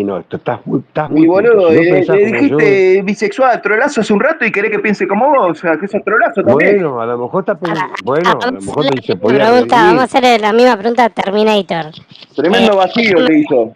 [0.00, 1.24] no, esto estás muy, estás muy.
[1.24, 4.78] Y boludo, si no eh, le dijiste bisexual, trolazo hace un rato y querés que
[4.78, 6.76] piense como vos, o sea, que sos trolazo también.
[6.76, 7.94] Bueno, a lo mejor está pensando.
[8.02, 11.92] Bueno, a, lo mejor te dice pregunta, Vamos a hacerle la misma pregunta a Terminator.
[12.34, 13.74] Tremendo eh, vacío te hizo.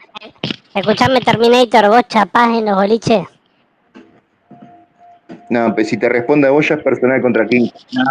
[0.75, 3.27] Escuchame, Terminator, ¿vos chapás en los boliches?
[5.51, 7.65] No, pues si te responde a vos ya es personal contra quién.
[7.93, 8.03] No.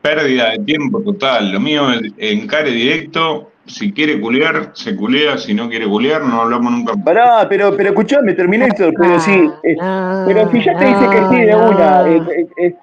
[0.00, 1.50] Pérdida de tiempo total.
[1.50, 6.42] Lo mío es encare directo, si quiere culear, se culea, si no quiere culear, no
[6.42, 6.94] hablamos nunca.
[6.96, 9.76] Pará, pero, pero escuchame, terminé esto, pero sí, eh,
[10.26, 12.74] pero si ya te dice que sí de una, eh, eh,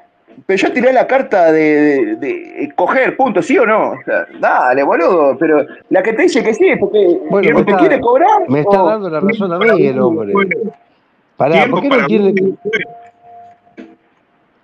[0.46, 3.92] pero yo tiré la carta de, de, coger, punto, ¿sí o no?
[3.92, 7.76] O sea, dale, boludo, pero la que te dice que sí es porque bueno, te
[7.76, 8.50] quiere cobrar.
[8.50, 10.34] Me está dando la razón a mí el hombre.
[11.38, 12.34] Pará, ¿por qué no quiere...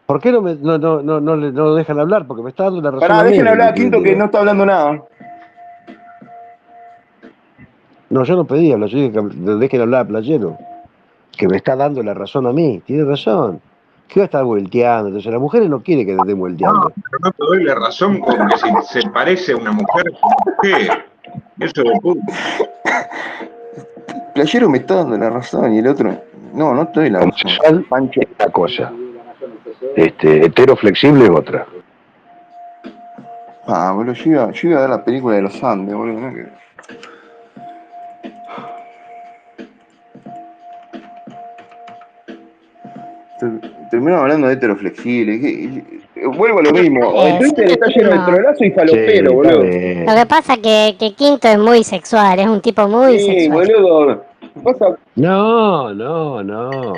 [0.06, 2.26] ¿Por qué no, me, no, no, no, no, no dejan hablar?
[2.26, 3.08] Porque me está dando la razón.
[3.08, 5.04] Pará, dejen hablar a Quinto que no está hablando nada.
[8.10, 10.58] No, yo no pedí hablar, yo dije que dejen hablar a Playero,
[11.38, 13.62] que me está dando la razón a mí, tiene razón.
[14.08, 15.10] ¿Qué va a estar volteando?
[15.10, 16.80] Entonces, las mujeres no quieren que te estén volteando.
[16.80, 20.06] No, pero no te doy la razón con que si se parece a una mujer,
[20.64, 20.90] ¿qué?
[21.60, 22.22] Eso de puto.
[24.34, 26.18] Playero me está dando la razón y el otro.
[26.54, 27.86] No, no te doy la razón.
[27.88, 28.92] Pancho es una cosa.
[29.96, 31.68] Este, hetero flexible es otra.
[33.68, 36.20] Ah, boludo, yo iba, yo iba a ver la película de los Andes, boludo.
[36.20, 36.34] ¿no?
[43.90, 45.84] Terminamos hablando de heteroflexible.
[46.36, 47.26] Vuelvo a lo mismo.
[47.26, 49.64] El Twitter está lleno de trolazo y falopero, boludo.
[49.64, 53.26] Lo que pasa es que, que, Quinto es muy sexual, es un tipo muy sí,
[53.26, 53.68] sexual.
[53.68, 54.24] boludo.
[55.16, 56.94] No, no, no.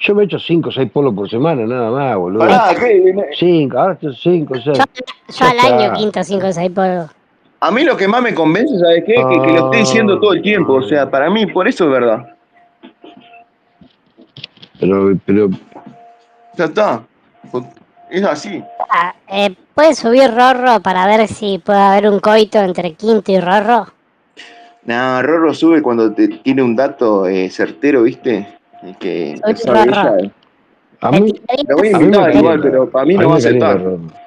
[0.00, 2.42] Yo me echo 5 o 6 polos por semana, nada más, boludo.
[2.44, 3.14] Ah, ¿qué?
[3.38, 4.78] 5, ahora estoy 5 6.
[5.28, 7.10] Yo, al año Quinto 5 o 6 polos.
[7.60, 9.14] A mí lo que más me convence, ¿sabes qué?
[9.14, 10.74] Que, que lo estoy diciendo todo el tiempo.
[10.74, 12.26] O sea, para mí, por eso es verdad.
[14.82, 15.48] Pero, pero.
[16.56, 17.02] Ya está.
[18.10, 18.62] Es así.
[18.90, 23.38] Ah, eh, ¿Puedes subir Rorro para ver si puede haber un coito entre Quinto y
[23.38, 23.86] Rorro?
[24.84, 28.58] No, Rorro sube cuando te tiene un dato eh, certero, ¿viste?
[28.98, 29.40] Que
[31.00, 31.32] A mí,
[31.68, 33.80] le voy a invitar igual, pero para mí no va a aceptar.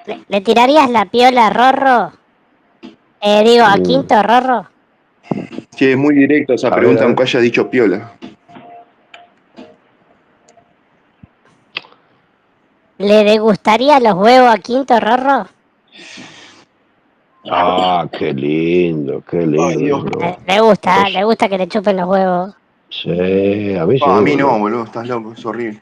[0.06, 2.12] ¿Le, ¿Le, tirarías la piola a Rorro?
[3.22, 3.75] Eh, digo, a.
[3.75, 4.68] Quinto Rorro.
[5.75, 8.13] Sí, es muy directo esa pregunta, aunque haya dicho piola.
[12.97, 15.47] ¿Le degustaría los huevos a Quinto Rorro?
[17.50, 20.06] Ah, qué lindo, qué lindo.
[20.47, 22.55] le, gusta, le gusta que le chupen los huevos.
[22.89, 24.05] Sí, a mí sí.
[24.05, 25.81] a mí no, boludo, estás loco, es horrible.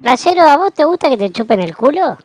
[0.00, 2.16] Playero, ¿a vos te gusta que te chupen el culo?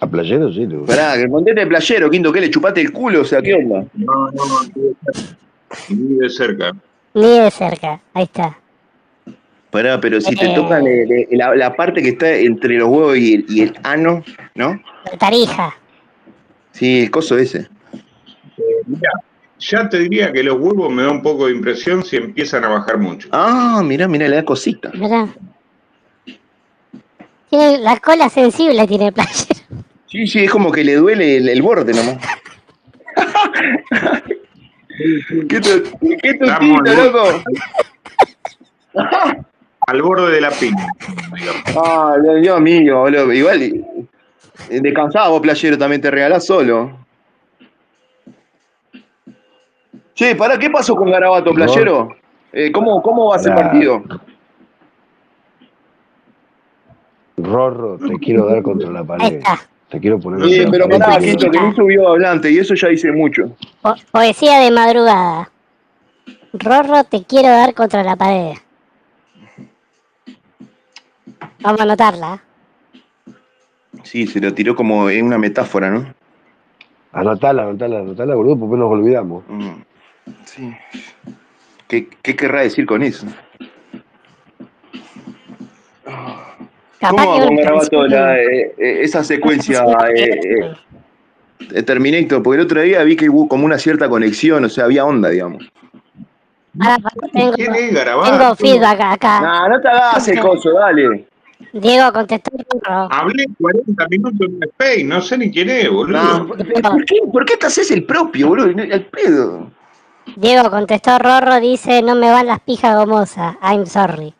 [0.00, 0.94] A playero sí, le gusta.
[0.94, 3.22] Pará, que conteste de playero, Quinto, ¿qué le chupaste el culo?
[3.22, 3.86] O sea, ¿qué onda?
[3.94, 4.94] No, no, no,
[5.88, 6.72] ni de cerca.
[7.14, 8.58] Ni de cerca, ahí está.
[9.74, 13.44] Pará, pero si te tocan eh, la, parte que está entre los huevos y el,
[13.48, 14.22] y el ano,
[14.54, 14.80] ¿no?
[15.10, 15.74] La tarija.
[16.70, 17.68] Sí, el coso ese.
[18.56, 19.10] Eh, mira,
[19.58, 22.68] ya te diría que los huevos me da un poco de impresión si empiezan a
[22.68, 23.28] bajar mucho.
[23.32, 24.92] Ah, mira, mira, le da cosita.
[24.94, 25.26] Mirá.
[27.50, 29.60] Tiene la cola sensible, tiene el playero.
[30.06, 32.18] Sí, sí, es como que le duele el, borde nomás.
[35.48, 35.82] ¿Qué, tu,
[36.22, 37.42] qué tutito, loco?
[39.86, 40.86] al borde de la piña.
[41.76, 43.32] Ah, Dios mío, boludo.
[43.32, 46.98] Igual, eh, descansado vos, playero, también te regalás solo.
[50.14, 52.16] Che, ¿para qué pasó con Garabato, playero?
[52.52, 54.02] Eh, ¿cómo, ¿Cómo va a ser partido?
[57.36, 59.42] Rorro, te quiero dar contra la pared.
[59.88, 60.48] Te quiero poner.
[60.48, 63.50] Sí, pero pará, Quinto, que no subió hablante y eso ya dice mucho.
[64.12, 65.50] poesía de madrugada.
[66.52, 68.54] Rorro, te quiero dar contra la pared.
[71.64, 72.42] Vamos a anotarla.
[74.02, 76.14] Sí, se lo tiró como en una metáfora, ¿no?
[77.12, 79.44] Anotala, anotala, anotala, boludo, porque nos olvidamos.
[79.48, 79.70] Mm,
[80.44, 80.76] sí.
[81.88, 82.06] ¿Qué,
[82.36, 83.26] querrá decir con eso?
[87.00, 89.84] ¿Cómo va a Garabato la, eh, eh, esa secuencia
[90.14, 90.74] eh,
[91.72, 92.42] eh, Terminator?
[92.42, 95.30] Porque el otro día vi que hubo como una cierta conexión, o sea, había onda,
[95.30, 95.70] digamos.
[97.32, 98.38] tengo, ¿Quién es Garabato?
[98.38, 99.40] Tengo feedback acá.
[99.40, 101.26] No, no te hagas el coso, dale.
[101.74, 102.52] Diego, contestó.
[103.10, 106.46] Hablé 40 minutos en Space, no sé ni quién es, boludo.
[106.46, 108.68] ¿por, qué, ¿por, qué, te haces el propio, boludo?
[108.68, 109.70] El pedo.
[110.36, 114.32] Diego contestó Rorro, dice, no me van las pijas gomosas, I'm sorry.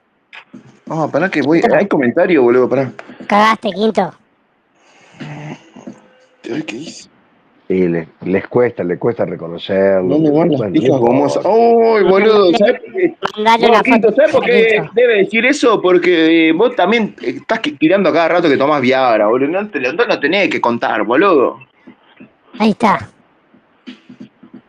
[0.89, 1.61] Ah, para que voy.
[1.77, 2.93] Hay comentario, boludo, pará.
[3.27, 4.15] Cagaste, quinto.
[6.43, 7.09] ¿qué hice?
[7.67, 10.07] Y les, les cuesta, les cuesta reconocerlo.
[10.17, 11.45] ¿Dónde van las Bueno, pijas no gomosas?
[11.47, 12.53] ¡Uy, boludo!
[12.59, 13.15] ¿Sabes por qué?
[13.37, 14.17] Mandale No, una Quinto, foto.
[14.17, 15.81] ¿sabes por qué debe decir eso?
[15.81, 19.49] Porque eh, vos también estás tirando a cada rato que tomás Viagra, boludo.
[19.63, 21.59] No, te, lo- no tenés que contar, boludo.
[22.59, 23.09] Ahí está.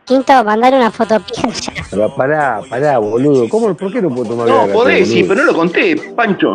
[0.06, 1.82] Quinto, mandale una foto pija ya.
[1.90, 3.46] Pero pará, pará, boludo.
[3.48, 6.54] ¿Cómo, ¿Por qué no puedo tomar No, Viagra, podés, sí, pero no lo conté, Pancho.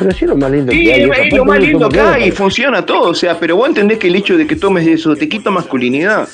[0.00, 1.02] Pero sí es lo más lindo Sí, que hay.
[1.28, 2.14] es, lo más lindo Viagra.
[2.14, 5.14] hay, funciona todo, o sea, pero vos entendés que el hecho de que tomes eso
[5.14, 6.26] te quita masculinidad.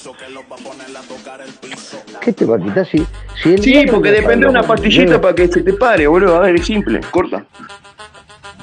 [2.20, 2.98] ¿Qué te va a quitar si,
[3.42, 6.36] si el Sí, porque depende de una pastillita para que se te pare, boludo.
[6.36, 7.44] A ver, es simple, corta.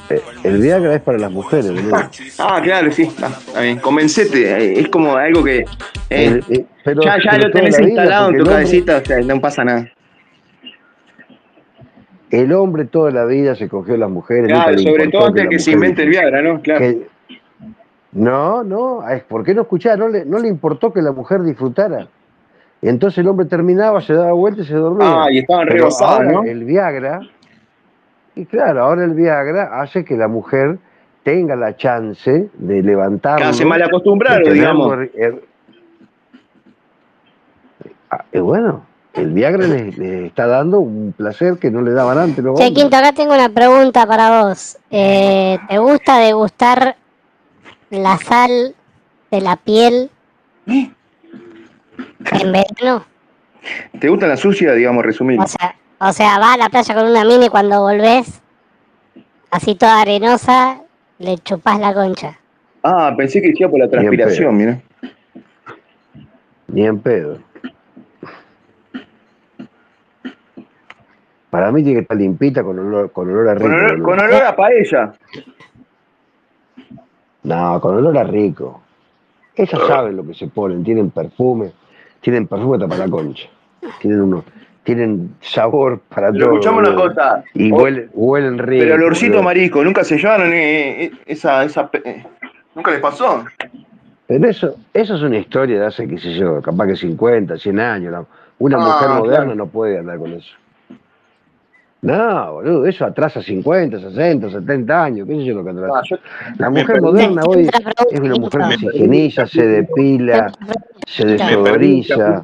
[0.10, 2.10] Eh, El Viagra es para las mujeres, boludo.
[2.40, 3.10] Ah, claro, sí,
[3.60, 3.80] bien.
[3.80, 5.66] Convencete, eh, es como algo que eh,
[6.10, 9.20] El- eh, pero- ya, ya pero lo tenés instalado en tu hombre- cabecita, o sea,
[9.22, 9.90] no pasa nada.
[12.34, 14.48] El hombre toda la vida se cogió a las mujeres.
[14.48, 16.62] Claro, sobre todo antes la que se invente el Viagra, ¿no?
[16.62, 16.80] Claro.
[16.80, 17.08] que-
[18.12, 19.98] No, no, es ¿por qué no escuchaba?
[19.98, 22.08] No le, no le importó que la mujer disfrutara.
[22.82, 25.24] Entonces el hombre terminaba, se daba vuelta y se dormía.
[25.26, 26.44] Ah, y estaban rebosados, ¿no?
[26.44, 27.22] El Viagra,
[28.36, 30.80] y claro, ahora el Viagra hace que la mujer
[31.22, 32.82] tenga la chance de
[33.54, 35.10] se de malacostumbraron, tenerlo digamos.
[38.10, 42.18] Ah, y bueno, el Viagra le, le está dando un placer que no le daban
[42.18, 42.74] antes los Che.
[42.74, 44.78] Quinto, acá tengo una pregunta para vos.
[44.90, 46.96] Eh, ¿Te gusta degustar
[47.92, 48.76] la sal
[49.30, 50.10] de la piel
[50.66, 50.92] en
[52.52, 53.06] verano?
[54.00, 55.40] ¿Te gusta la sucia, digamos, resumir?
[55.40, 58.42] O sea, o sea, vas a la playa con una mini y cuando volvés,
[59.52, 60.82] así toda arenosa,
[61.20, 62.40] le chupás la concha.
[62.82, 64.82] Ah, pensé que decía por la transpiración, mira.
[66.68, 67.38] Ni en pedo.
[71.54, 73.66] Para mí tiene que estar limpita con olor, con olor a rico.
[73.68, 74.06] Con olor, boludo.
[74.06, 75.14] con olor a paella.
[77.44, 78.82] No, con olor a rico.
[79.56, 81.72] Ellas saben lo que se ponen, tienen perfume,
[82.22, 83.48] tienen perfume hasta para la concha.
[84.02, 84.44] Tienen uno,
[84.84, 86.54] tienen sabor para Pero todo.
[86.56, 87.44] escuchame una cosa.
[87.54, 88.84] Y huelen, huelen rico.
[88.86, 89.44] Pero olorcito boludo.
[89.44, 92.24] marisco, nunca se llevaron eh, eh, esa, esa, eh,
[92.74, 93.46] nunca les pasó.
[94.26, 97.80] Pero eso, eso es una historia de hace, qué sé yo, capaz que 50, 100
[97.80, 98.26] años.
[98.58, 99.56] Una Ah, mujer moderna claro.
[99.56, 100.56] no puede andar con eso.
[102.04, 105.94] No, boludo, eso atrasa 50, 60, 70 años, qué sé yo lo que atrasa.
[105.96, 106.18] Ah, yo-
[106.58, 107.02] La mujer perdí.
[107.02, 107.70] moderna hoy
[108.12, 110.52] es una mujer que se higieniza, se depila,
[111.08, 112.44] se desodoriza.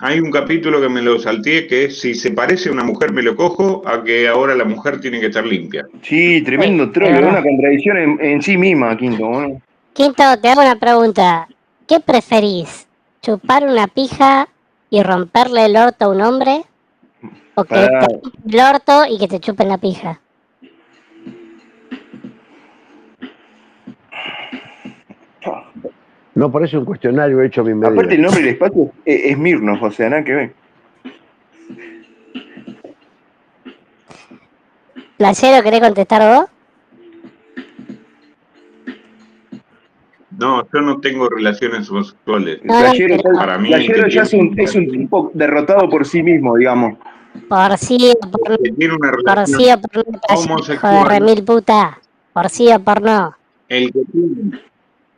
[0.00, 3.12] Hay un capítulo que me lo salté que es si se parece a una mujer
[3.12, 5.86] me lo cojo a que ahora la mujer tiene que estar limpia.
[6.02, 7.30] sí, tremendo verdad.
[7.30, 9.28] una contradicción en, en sí misma, Quinto.
[9.28, 9.60] ¿no?
[9.92, 11.48] Quinto, te hago una pregunta.
[11.86, 12.86] ¿Qué preferís?
[13.20, 14.48] ¿Chupar una pija
[14.88, 16.62] y romperle el orto a un hombre?
[17.58, 18.06] ¿O que Pará.
[18.06, 20.20] te chupen el orto y que te chupen la pija?
[26.36, 27.88] No parece un cuestionario hecho a mi medida.
[27.88, 30.52] Aparte el nombre del espacio es, es Mirnos, o sea, nada que ver.
[35.16, 36.46] ¿Playero, querés contestar vos?
[40.38, 42.60] No, yo no tengo relaciones homosexuales.
[42.62, 43.70] No, ya, Para mí,
[44.10, 46.96] ya es un, es un tipo derrotado por sí mismo, digamos.
[47.48, 48.56] Por sí o por no.
[49.24, 51.08] Por sí o por no, hijo de homosexual.
[51.08, 51.98] remil puta.
[52.32, 53.34] Por sí o por no.
[53.68, 54.60] El que, tiene,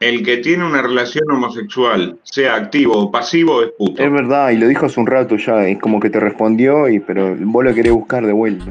[0.00, 4.02] el que tiene una relación homosexual, sea activo o pasivo, es puto.
[4.02, 6.98] Es verdad, y lo dijo hace un rato ya, es como que te respondió, y
[7.00, 8.64] pero vos lo querés buscar de vuelta.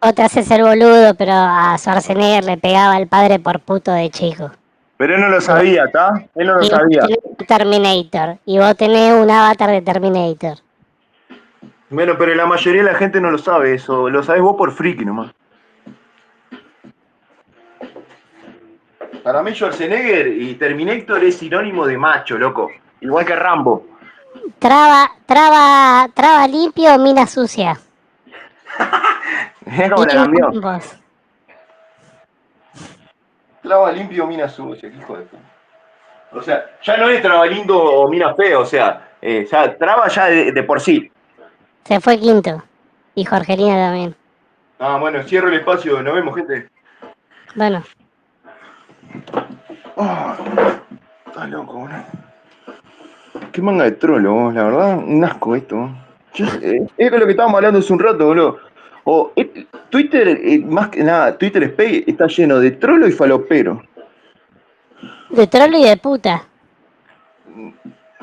[0.00, 4.10] Vos te haces el boludo, pero a Schwarzenegger le pegaba al padre por puto de
[4.10, 4.50] chico.
[4.96, 6.26] Pero él no lo sabía, ¿está?
[6.34, 7.02] Él no lo Y sabía.
[7.46, 8.38] Terminator.
[8.44, 10.58] Y vos tenés un avatar de Terminator.
[11.90, 14.72] Bueno, pero la mayoría de la gente no lo sabe eso, lo sabés vos por
[14.72, 15.32] friki nomás.
[19.22, 22.70] Para mí Schwarzenegger y Terminator es sinónimo de macho, loco.
[23.00, 23.86] Igual que Rambo.
[24.58, 27.78] Traba, traba, traba limpio, mina sucia.
[29.66, 30.50] Mirá cómo la cambió.
[33.62, 35.42] Traba limpio, mina sucia, hijo de puta.
[36.32, 40.08] O sea, ya no es traba lindo o mina feo, o sea, eh, ya, traba
[40.08, 41.10] ya de, de por sí.
[41.88, 42.62] Se fue quinto.
[43.14, 44.14] Y Jorgelina también.
[44.78, 46.68] Ah, bueno, cierro el espacio, nos vemos, gente.
[47.56, 47.82] Bueno,
[49.96, 50.36] Ah,
[51.26, 52.04] está loco, boludo.
[53.50, 55.90] Qué manga de trolo, vos, la verdad, un asco esto.
[56.34, 58.58] Yo- eh, es lo que estábamos hablando hace un rato, boludo.
[59.04, 63.82] O, eh, Twitter, eh, más que nada, Twitter Space está lleno de trolo y falopero.
[65.30, 66.42] de trolo y de puta.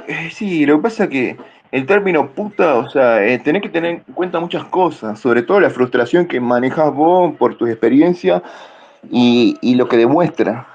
[0.08, 1.38] Eh, sí, lo que pasa es que
[1.76, 5.60] el término puta, o sea, eh, tenés que tener en cuenta muchas cosas, sobre todo
[5.60, 8.42] la frustración que manejas vos por tu experiencia
[9.12, 10.66] y, y lo que demuestra.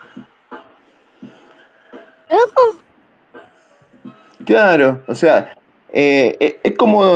[4.45, 5.55] Claro, o sea,
[5.91, 7.07] eh, eh, es como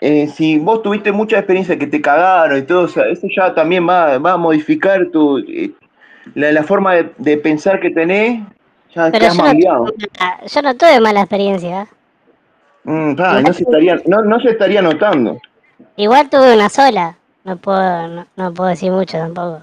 [0.00, 3.54] eh, si vos tuviste mucha experiencia que te cagaron y todo, o sea, eso ya
[3.54, 5.38] también va, va a modificar tu
[6.34, 8.42] la, la forma de, de pensar que tenés,
[8.92, 10.08] ya Pero yo no, tuve
[10.48, 11.86] yo no tuve mala experiencia.
[12.88, 15.38] Mm, no se estaría, no, no se estaría notando.
[15.96, 17.16] Igual tuve una sola.
[17.44, 19.62] No puedo, no, no puedo decir mucho tampoco.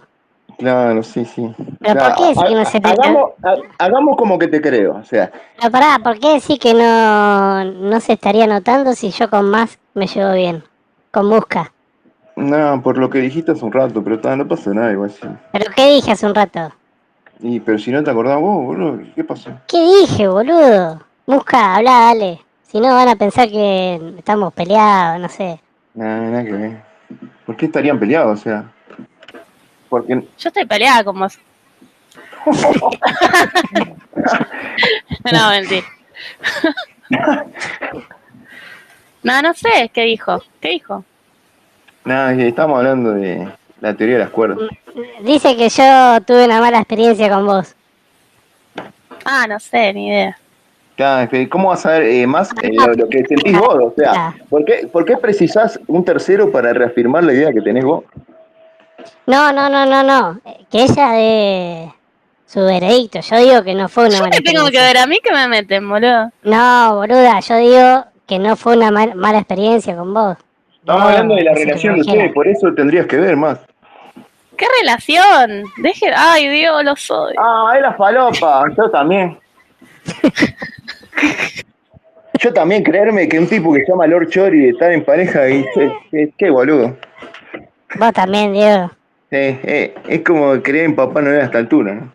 [0.60, 1.52] Claro, sí, sí.
[1.82, 4.48] Pero Claro, ¿por qué decir ha- que no se te hagamos, ha- hagamos como que
[4.48, 8.94] te creo, o sea, Pero pará, ¿por qué decir que no, no se estaría notando
[8.94, 10.64] si yo con más me llevo bien?
[11.12, 11.72] Con Musca.
[12.36, 15.28] no, por lo que dijiste hace un rato, pero no pasa nada igual sí.
[15.52, 16.72] ¿Pero qué dije hace un rato?
[17.40, 19.50] Y, pero si no te acordás vos, boludo, ¿qué pasó?
[19.68, 21.02] ¿Qué dije, boludo?
[21.26, 22.45] Musca, habla, dale.
[22.76, 25.62] Si no van a pensar que estamos peleados, no sé.
[25.94, 26.84] Nada, nada que ver.
[27.46, 28.38] ¿Por qué estarían peleados?
[28.38, 28.66] O sea,
[29.88, 31.40] porque Yo estoy peleada con vos.
[35.32, 35.86] no, mentira.
[39.24, 40.44] no, no sé, ¿qué dijo?
[40.60, 41.06] ¿Qué dijo?
[42.04, 44.58] nada, estamos hablando de la teoría de las cuerdas.
[45.22, 47.74] Dice que yo tuve una mala experiencia con vos.
[49.24, 50.38] Ah, no sé, ni idea.
[50.96, 53.76] Claro, es que ¿Cómo vas a ver eh, más eh, lo, lo que sentís vos?
[53.76, 57.84] O sea, ¿por qué, ¿por qué precisás un tercero para reafirmar la idea que tenés
[57.84, 58.06] vos?
[59.28, 60.40] No, no, no, no, no.
[60.72, 61.92] Que ella de
[62.46, 63.20] su veredicto.
[63.20, 64.88] Yo digo que no fue una Yo mala me tengo que experiencia.
[64.94, 66.32] ver a mí que me meten, boludo.
[66.44, 70.38] No, boluda, yo digo que no fue una mal- mala experiencia con vos.
[70.80, 73.60] Estamos No, hablando de la relación de ustedes, por eso tendrías que ver más.
[74.56, 75.64] ¿Qué relación?
[75.78, 77.34] Deje, ay Dios, lo soy.
[77.38, 79.38] Ah, es la falopa, yo también.
[82.40, 85.66] Yo también, creerme que un tipo que se llama Lord Chori estar en pareja, y,
[86.38, 86.96] qué, boludo.
[87.98, 88.92] Vos también, Diego.
[89.32, 92.12] Eh, eh, es como creer en Papá Noel a esta altura, ¿no?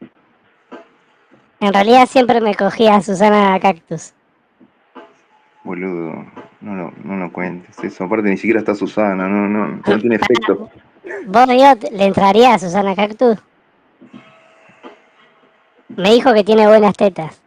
[1.60, 4.14] En realidad siempre me cogía a Susana Cactus.
[5.64, 6.24] Boludo,
[6.60, 7.78] no lo, no lo cuentes.
[7.82, 10.70] Eso, aparte ni siquiera está Susana, no, no, no tiene efecto.
[11.26, 13.38] ¿Vos, Diego, le entraría a Susana Cactus?
[15.88, 17.40] Me dijo que tiene buenas tetas.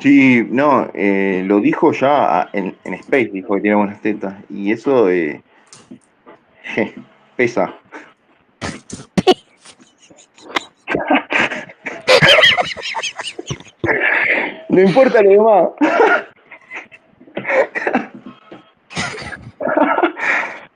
[0.00, 4.34] Sí, no, eh, lo dijo ya a- en, en Space, dijo que tiene buenas tetas.
[4.50, 5.42] Y eso eh,
[6.74, 6.92] je,
[7.36, 7.74] pesa.
[14.68, 15.68] No importa lo demás.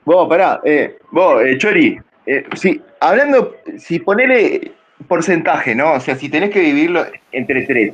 [0.05, 4.71] vos, pará, eh, vos, eh, Chori, eh, si, hablando, si ponele
[5.07, 5.93] porcentaje, ¿no?
[5.93, 7.93] O sea, si tenés que dividirlo entre tres.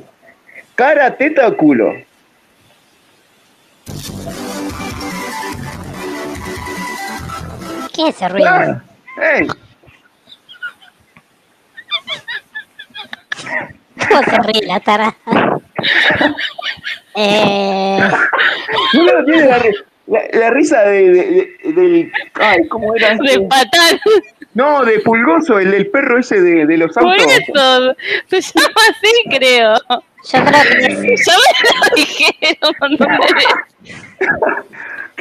[0.76, 1.88] Cara, teta o culo.
[7.94, 8.48] ¿Qué es ese ruido?
[8.48, 8.82] Ah,
[14.08, 15.16] ¿Cómo se ríe la tara?
[17.14, 17.98] eh,
[18.92, 19.58] boludo, tiene la,
[20.06, 21.24] la, la risa de, de,
[21.64, 22.12] de- del.
[22.34, 23.98] Ay, ¿cómo era De patán.
[24.56, 27.26] No, de Pulgoso, el del perro ese de, de los Por autos.
[27.26, 27.94] eso.
[28.28, 29.74] Se llama así, creo.
[29.76, 30.62] yo creo
[31.00, 32.94] que Ya me lo dijeron de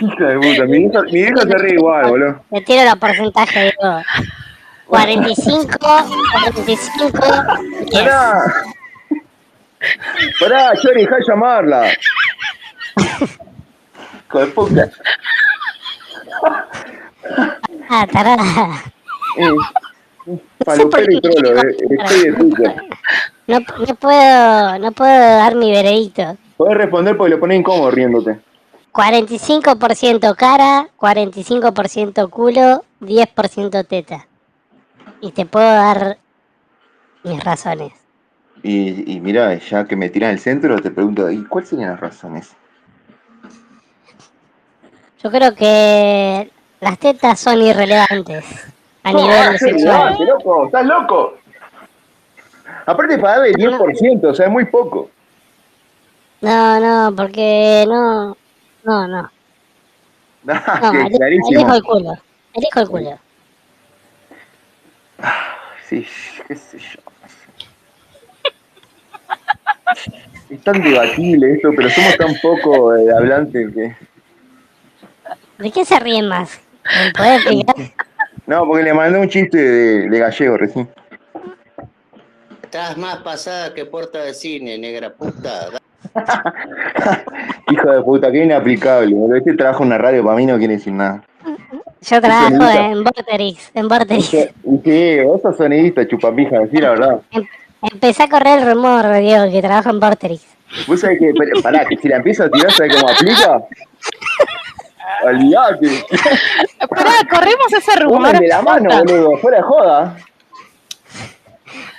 [0.02, 2.46] hija puta, mi hija, mi hija se ríe igual, boludo.
[2.52, 4.02] le tiro los porcentajes, digo.
[4.88, 7.10] 45, 45,
[7.92, 8.04] 10.
[8.04, 8.44] Pará.
[10.40, 11.88] Pará, Chori, dejá de llamarla.
[14.28, 14.90] Hijo de puta.
[17.90, 18.84] Ah, tarada.
[19.38, 22.76] Eh, Palopero y trolo, eh, estoy de.
[23.48, 26.38] No, no puedo, no puedo dar mi veredicto.
[26.58, 28.40] Podés responder porque lo ponés incómodo riéndote.
[28.92, 34.26] 45% cara, 45% culo, 10% teta.
[35.22, 36.18] Y te puedo dar
[37.24, 37.92] mis razones.
[38.64, 42.00] Y, y mira, ya que me tiras el centro, te pregunto, ¿y cuáles serían las
[42.00, 42.56] razones?
[45.22, 46.50] Yo creo que
[46.80, 48.46] las tetas son irrelevantes
[49.06, 50.18] a nivel sí, sexual.
[50.20, 51.38] no, loco, estás loco.
[52.88, 55.10] Aparte para darle 10%, o sea, es muy poco.
[56.42, 58.36] No, no, porque no,
[58.84, 59.32] no, no.
[60.48, 62.14] Ah, No, eli- elijo el culo.
[62.54, 63.20] Elijo el culo.
[65.88, 66.06] Sí,
[66.48, 67.00] qué sé yo.
[70.50, 73.96] Es tan debatible esto, pero somos tan poco eh, hablantes que...
[75.58, 76.60] ¿De qué se ríen más?
[77.04, 77.76] ¿Me podés explicar?
[78.48, 80.88] No, porque le mandé un chiste de, de gallego recién.
[82.64, 85.70] Estás más pasada que puerta de cine, negra puta.
[87.72, 89.16] Hijo de puta, qué inaplicable.
[89.38, 91.24] Este trabajo en una radio para mí no quiere decir nada.
[92.02, 94.28] Yo trabajo en Vorterix, en Vorterix.
[94.28, 97.22] Sí, vos sos sonidista, chupapija, decir la verdad.
[97.32, 97.48] En,
[97.92, 100.46] Empecé a correr el rumor, Diego, que trabaja en Vorterix.
[100.88, 103.64] Vos sabés que, pero, pará, que si la empiezo a tirar, ¿sabés cómo aplica?
[105.24, 106.06] Olvídate.
[106.90, 108.38] Pará, corremos ese rumor.
[108.40, 110.18] De la mano, boludo, fuera de joda.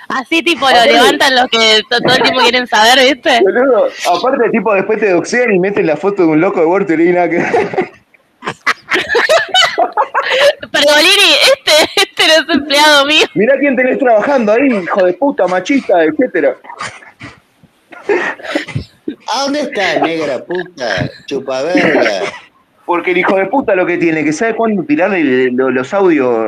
[0.09, 3.41] Así tipo lo levantan los que to- todo el tiempo quieren saber, ¿viste?
[3.41, 7.11] Boludo, aparte, tipo, después te doxean y meten la foto de un loco de y
[7.13, 7.37] nada que.
[10.71, 13.25] Pergolini, este, este no es empleado mío.
[13.33, 16.55] Mirá quién tenés trabajando ahí, hijo de puta, machista, etcétera.
[19.33, 21.09] ¿A dónde está, negra puta?
[21.25, 22.21] Chupaverga.
[22.87, 26.47] Porque el hijo de puta lo que tiene, que sabe cuándo tirarle lo- los audios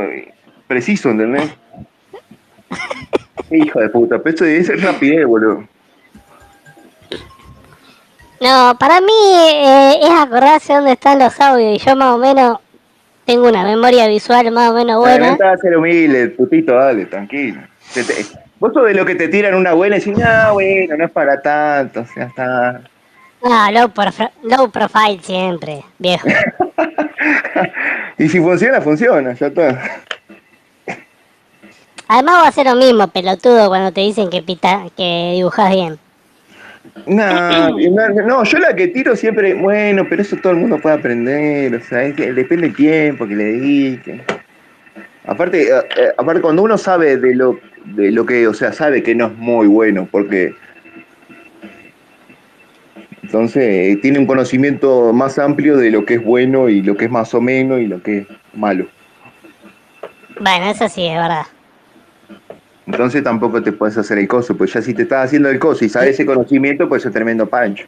[0.68, 1.52] precisos, ¿entendés?
[3.52, 5.64] Hijo de puta, pero eso es rapidez, boludo.
[8.42, 12.60] No, para mí eh, es acordarse dónde están los audios y yo más o menos
[13.26, 15.36] tengo una memoria visual más o menos buena.
[15.36, 15.52] Buena.
[15.52, 17.60] a ser humilde, putito, dale, tranquilo.
[17.94, 18.26] Te- te-
[18.60, 21.12] vos sos de lo que te tiran una buena y decís, no, bueno, no es
[21.12, 22.82] para tanto, o sea, está.
[23.44, 26.28] No, low, prof- low profile siempre, viejo.
[28.18, 29.82] y si funciona, funciona, ya está.
[32.08, 36.00] Además va a ser lo mismo, pelotudo, cuando te dicen que pita, que dibujas bien.
[37.06, 40.96] No, no, no, yo la que tiro siempre, bueno, pero eso todo el mundo puede
[40.96, 44.22] aprender, o sea, es que depende del tiempo que le dedique.
[45.26, 49.04] Aparte, eh, eh, aparte cuando uno sabe de lo, de lo que, o sea, sabe
[49.04, 50.56] que no es muy bueno, porque
[53.30, 57.06] entonces eh, tiene un conocimiento más amplio de lo que es bueno y lo que
[57.06, 58.88] es más o menos y lo que es malo.
[60.40, 61.46] Bueno, eso sí es verdad.
[62.88, 65.86] Entonces tampoco te puedes hacer el coso, pues ya si te estás haciendo el coso
[65.86, 67.86] y sabes ese conocimiento, pues es tremendo pancho.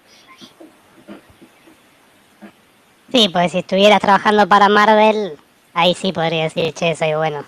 [3.11, 5.31] Sí, pues si estuvieras trabajando para Marvel,
[5.73, 7.43] ahí sí podría decir, che, soy bueno.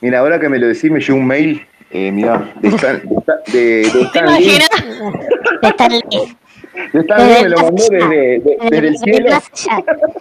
[0.00, 3.02] Mira, ahora que me lo decís, me llegó un mail, eh, mira, de Stan,
[3.48, 4.44] de, de, de ¿Te Stan Lee.
[4.44, 4.68] imaginas?
[5.60, 6.36] De Stan Lee.
[6.74, 9.30] Stan Lee me lo mandó desde, de- desde el cielo.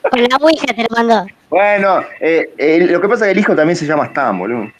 [0.09, 1.25] Con la Ouija te lo mandó.
[1.49, 4.71] Bueno, eh, eh, lo que pasa es que el hijo también se llama Stan, boludo.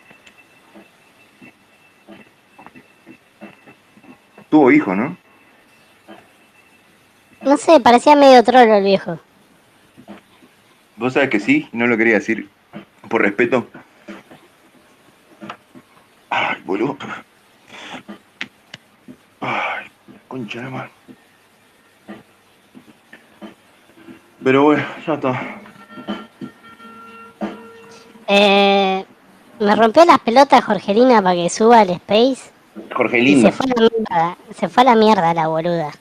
[4.50, 5.16] Tuvo hijo, ¿no?
[7.42, 9.20] No sé, parecía medio trolo el viejo.
[10.98, 12.50] Vos sabés que sí, no lo quería decir
[13.10, 13.68] por respeto.
[16.30, 16.98] Ay, boludo.
[19.40, 19.86] Ay,
[20.28, 20.92] concha de madre.
[24.44, 25.62] Pero bueno, ya está.
[28.28, 29.06] Eh,
[29.60, 32.52] me rompió las pelotas Jorgelina para que suba al Space.
[32.90, 33.52] Y Jorgelina.
[33.52, 35.92] se fue a la mierda, se fue a la mierda la boluda.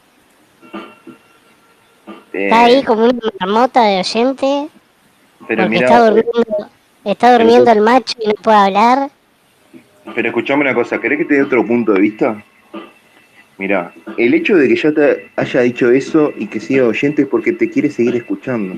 [2.32, 4.68] eh, Está ahí como una marmota de oyente
[5.48, 6.70] pero porque mirá, está eh, durmiendo,
[7.04, 9.10] está durmiendo el macho y no puede hablar.
[10.14, 12.42] pero escuchame una cosa, ¿querés que te dé otro punto de vista?
[13.60, 17.28] Mirá, el hecho de que ya te haya dicho eso y que siga oyente es
[17.28, 18.76] porque te quiere seguir escuchando.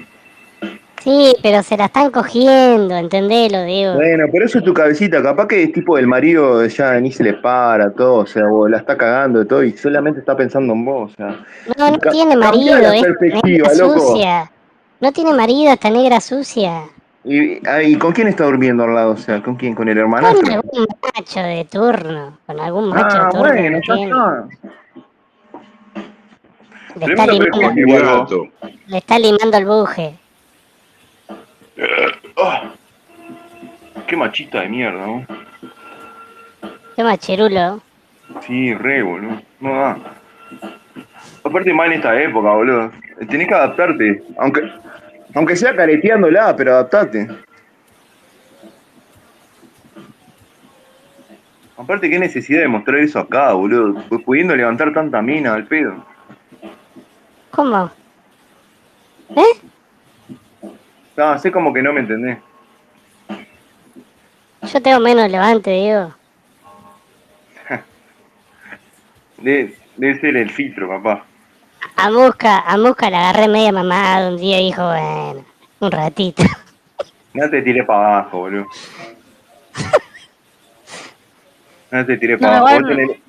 [1.00, 3.94] Sí, pero se la están cogiendo, entendelo, digo.
[3.94, 7.22] Bueno, pero eso es tu cabecita, capaz que es tipo del marido ya ni se
[7.22, 10.72] le para, todo, o sea, o la está cagando de todo y solamente está pensando
[10.72, 11.44] en vos, o sea.
[11.78, 14.00] No, no tiene marido, la es perspectiva, negra loco.
[14.00, 14.50] sucia.
[14.98, 16.82] No tiene marido, esta negra sucia.
[17.24, 19.12] ¿Y, ah, ¿y con quién está durmiendo al lado?
[19.12, 19.74] O sea, ¿con quién?
[19.74, 20.52] ¿Con el Con hermanastro?
[20.54, 23.40] algún macho de turno, con algún macho Ah, de turno.
[23.40, 24.44] bueno, ya está.
[26.94, 28.48] Le está, limando,
[28.86, 30.14] le está limando el buje.
[32.36, 32.70] Ah,
[34.06, 35.26] qué machista de mierda, ¿no?
[36.94, 37.80] Qué machirulo.
[38.46, 39.40] Sí, re, boludo.
[39.60, 39.96] No da.
[41.44, 42.90] Aparte más en esta época, boludo.
[43.30, 44.22] Tenés que adaptarte.
[44.38, 44.70] Aunque,
[45.34, 47.28] aunque sea careteándola, pero adaptate.
[51.76, 54.02] Aparte, qué necesidad de mostrar eso acá, boludo.
[54.08, 56.04] Pues pudiendo levantar tanta mina al pedo.
[57.50, 57.90] ¿Cómo?
[59.30, 60.70] ¿Eh?
[61.16, 62.38] No, sé como que no me entendés.
[64.62, 66.14] Yo tengo menos levante, digo.
[69.38, 71.24] Debe, debe ser el filtro, papá.
[71.96, 75.44] A Musca, a Musca la agarré media mamada un día y dijo, bueno,
[75.80, 76.42] un ratito.
[77.34, 78.66] No te tiré para abajo, boludo.
[81.90, 82.76] No te tiré No, para abajo.
[82.80, 83.20] igual- Vos tenés-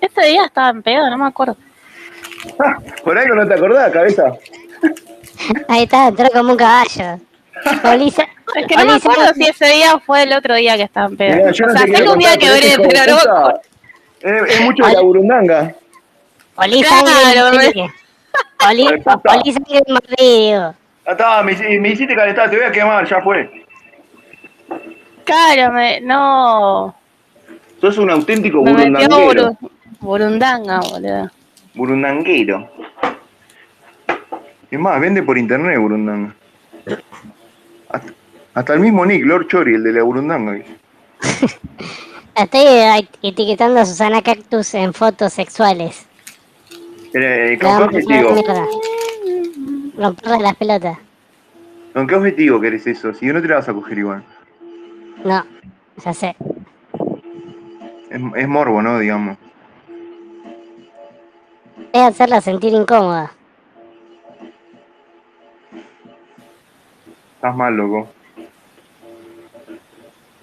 [0.00, 1.56] Ese día estaba en pedo, no me acuerdo.
[3.04, 4.32] Por algo no te acordás, cabeza.
[5.68, 7.18] Ahí está, entró como un caballo.
[7.84, 8.22] Olisa,
[8.54, 11.06] Es que no me Olisa- acuerdo si ese día fue el otro día que estaba
[11.08, 11.36] en pedo.
[11.36, 13.60] Mirá, yo no o sea, sé que día hijo de pero no me.
[14.46, 15.74] Es, es mucho de la burundanga.
[19.88, 20.74] Mordido.
[21.06, 23.64] Ya está, me, me hiciste calentar, te voy a quemar, ya fue.
[25.24, 26.94] Claro, me, no.
[27.80, 29.52] Sos un auténtico Me burundanguero.
[29.54, 31.30] buru- Burundanga, boludo.
[31.74, 32.68] Burundanguero.
[34.70, 36.34] Es más, vende por internet Burundanga.
[37.88, 38.12] Hasta,
[38.54, 40.58] hasta el mismo Nick, Lord Chori, el de la Burundanga.
[42.36, 46.06] Estoy etiquetando a Susana Cactus en fotos sexuales.
[47.12, 48.44] Eh, ¿Con qué objetivo?
[49.96, 50.98] Romperle las pelotas.
[51.92, 53.12] ¿Con qué objetivo querés eso?
[53.12, 54.24] Si no te la vas a coger igual.
[55.24, 55.44] No,
[56.04, 56.36] ya sé.
[58.10, 58.98] Es, es morbo, ¿no?
[58.98, 59.36] Digamos.
[61.92, 63.32] Es hacerla sentir incómoda.
[67.34, 68.08] Estás mal, loco.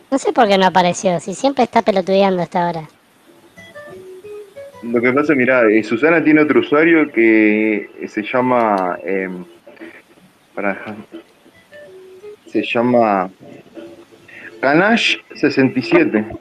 [0.09, 2.89] No sé por qué no apareció, si siempre está pelotudeando hasta ahora.
[4.91, 8.97] Lo que pasa, mira, Susana tiene otro usuario que se llama.
[9.03, 9.29] Eh,
[10.55, 10.95] para,
[12.47, 13.29] se llama.
[14.61, 16.25] Ganache67.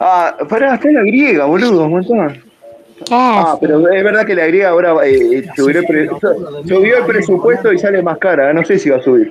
[0.00, 2.32] ah, pará, está en la griega, boludo, un montón.
[2.32, 2.40] ¿Qué
[3.10, 3.66] Ah, hace?
[3.66, 6.08] pero es verdad que la griega ahora eh, subió, el pre-
[6.66, 8.52] subió el presupuesto y sale más cara.
[8.52, 9.30] No sé si va a subir.